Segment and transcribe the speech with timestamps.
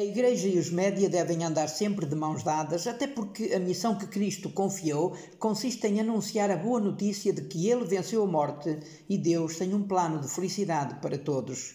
[0.00, 3.98] A Igreja e os média devem andar sempre de mãos dadas, até porque a missão
[3.98, 8.78] que Cristo confiou consiste em anunciar a boa notícia de que Ele venceu a morte
[9.06, 11.74] e Deus tem um plano de felicidade para todos.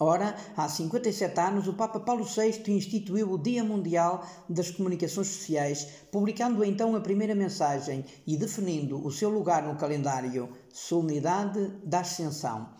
[0.00, 5.86] Ora, há 57 anos, o Papa Paulo VI instituiu o Dia Mundial das Comunicações Sociais,
[6.10, 12.70] publicando então a primeira mensagem e definindo o seu lugar no calendário: Solenidade da Ascensão.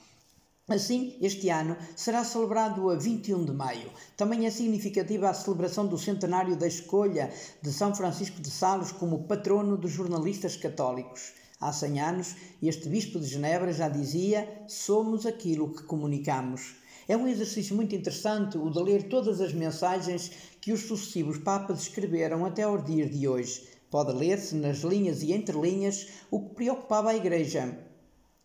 [0.68, 3.88] Assim, este ano será celebrado a 21 de maio.
[4.16, 9.28] Também é significativa a celebração do centenário da escolha de São Francisco de Sales como
[9.28, 11.34] patrono dos jornalistas católicos.
[11.60, 16.74] Há 100 anos, este bispo de Genebra já dizia: Somos aquilo que comunicamos.
[17.06, 21.82] É um exercício muito interessante o de ler todas as mensagens que os sucessivos papas
[21.82, 23.68] escreveram até aos dias de hoje.
[23.88, 27.86] Pode ler-se nas linhas e entrelinhas o que preocupava a Igreja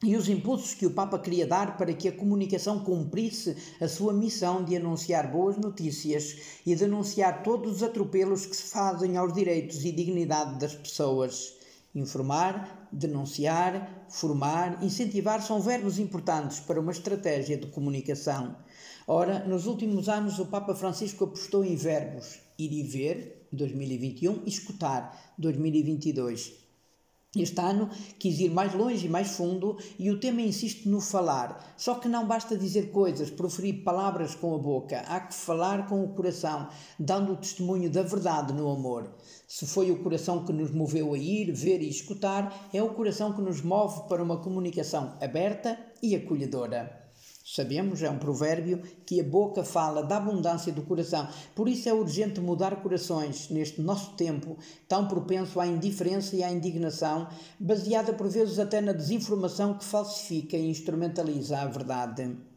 [0.03, 4.11] e os impulsos que o Papa queria dar para que a comunicação cumprisse a sua
[4.11, 9.85] missão de anunciar boas notícias e denunciar todos os atropelos que se fazem aos direitos
[9.85, 11.53] e dignidade das pessoas.
[11.93, 18.55] Informar, denunciar, formar, incentivar são verbos importantes para uma estratégia de comunicação.
[19.07, 24.49] Ora, nos últimos anos o Papa Francisco apostou em verbos ir e ver, 2021, e
[24.49, 26.70] escutar, 2022.
[27.33, 31.73] Este ano quis ir mais longe e mais fundo e o tema insiste no falar.
[31.77, 36.03] Só que não basta dizer coisas, proferir palavras com a boca, há que falar com
[36.03, 36.67] o coração,
[36.99, 39.15] dando o testemunho da verdade no amor.
[39.47, 43.31] Se foi o coração que nos moveu a ir, ver e escutar, é o coração
[43.31, 47.10] que nos move para uma comunicação aberta e acolhedora.
[47.43, 51.27] Sabemos, é um provérbio, que a boca fala da abundância do coração.
[51.55, 56.51] Por isso é urgente mudar corações neste nosso tempo, tão propenso à indiferença e à
[56.51, 57.27] indignação,
[57.59, 62.50] baseada por vezes até na desinformação que falsifica e instrumentaliza a verdade.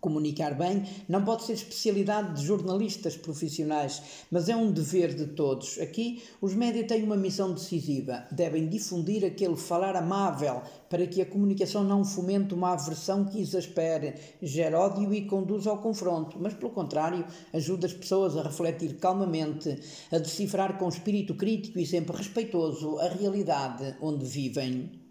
[0.00, 5.78] Comunicar bem não pode ser especialidade de jornalistas profissionais, mas é um dever de todos.
[5.80, 8.24] Aqui, os médias têm uma missão decisiva.
[8.30, 14.14] Devem difundir aquele falar amável para que a comunicação não fomente uma aversão que exaspere,
[14.40, 19.80] gere ódio e conduza ao confronto, mas, pelo contrário, ajude as pessoas a refletir calmamente,
[20.12, 25.07] a decifrar com espírito crítico e sempre respeitoso a realidade onde vivem.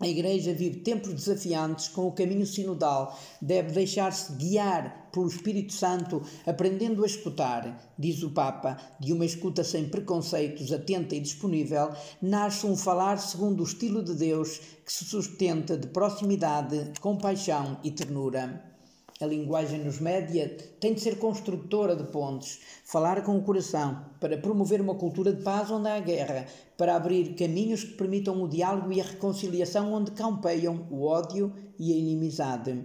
[0.00, 6.22] A Igreja vive tempos desafiantes com o caminho sinodal, deve deixar-se guiar pelo Espírito Santo,
[6.46, 7.92] aprendendo a escutar.
[7.98, 11.90] Diz o Papa, de uma escuta sem preconceitos, atenta e disponível,
[12.22, 17.90] nasce um falar segundo o estilo de Deus que se sustenta de proximidade, compaixão e
[17.90, 18.77] ternura.
[19.20, 24.38] A linguagem nos média tem de ser construtora de pontes, falar com o coração, para
[24.38, 26.46] promover uma cultura de paz onde há guerra,
[26.76, 31.92] para abrir caminhos que permitam o diálogo e a reconciliação onde campeiam o ódio e
[31.92, 32.84] a inimizade.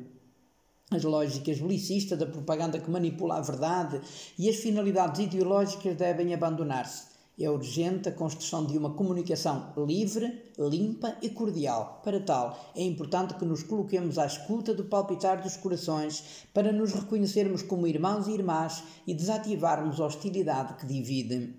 [0.90, 4.02] As lógicas belicistas da propaganda que manipula a verdade
[4.36, 7.12] e as finalidades ideológicas devem abandonar-se.
[7.40, 12.00] É urgente a construção de uma comunicação livre, limpa e cordial.
[12.04, 16.94] Para tal, é importante que nos coloquemos à escuta do palpitar dos corações para nos
[16.94, 21.56] reconhecermos como irmãos e irmãs e desativarmos a hostilidade que divide.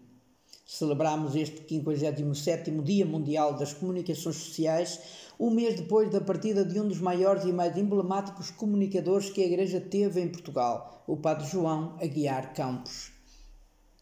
[0.65, 5.01] Celebramos este 57º Dia Mundial das Comunicações Sociais,
[5.41, 9.47] um mês depois da partida de um dos maiores e mais emblemáticos comunicadores que a
[9.47, 13.14] Igreja teve em Portugal, o Padre João Aguiar Campos.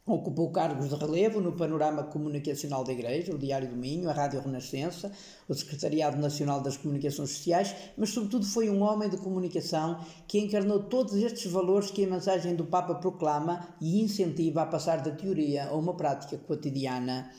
[0.04, 4.40] Ocupou cargos de relevo no panorama comunicacional da Igreja, o Diário do Minho, a Rádio
[4.40, 5.12] Renascença,
[5.48, 10.82] o Secretariado Nacional das Comunicações Sociais, mas sobretudo foi um homem de comunicação que encarnou
[10.82, 15.68] todos estes valores que a mensagem do Papa proclama e incentiva a passar da teoria
[15.68, 17.30] a uma prática cotidiana.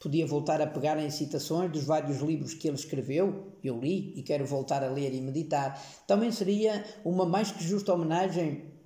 [0.00, 4.24] Podia voltar a pegar em citações dos vários livros que ele escreveu, eu li e
[4.24, 5.80] quero voltar a ler e meditar.
[6.04, 8.76] Também seria uma mais que justa homenagem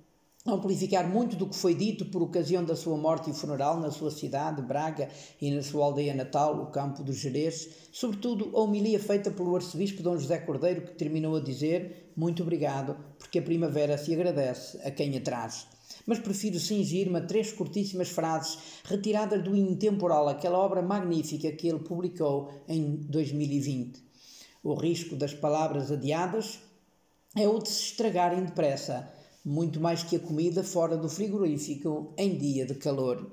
[0.45, 4.11] amplificar muito do que foi dito por ocasião da sua morte e funeral na sua
[4.11, 5.07] cidade, Braga,
[5.39, 10.03] e na sua aldeia natal, o campo dos Jerez, sobretudo a homilia feita pelo arcebispo
[10.03, 14.91] Dom José Cordeiro, que terminou a dizer muito obrigado, porque a primavera se agradece a
[14.91, 15.65] quem a traz.
[16.05, 21.79] Mas prefiro cingir-me a três curtíssimas frases retiradas do Intemporal, aquela obra magnífica que ele
[21.79, 24.03] publicou em 2020.
[24.61, 26.59] O risco das palavras adiadas
[27.35, 29.11] é o de se estragarem depressa,
[29.43, 33.29] muito mais que a comida fora do frigorífico em dia de calor.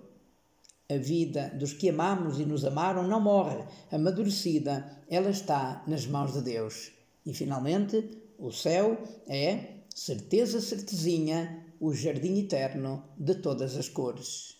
[0.88, 6.32] A vida dos que amamos e nos amaram não morre, amadurecida, ela está nas mãos
[6.32, 6.90] de Deus.
[7.24, 8.98] E finalmente, o céu
[9.28, 14.59] é, certeza certezinha, o jardim eterno de todas as cores.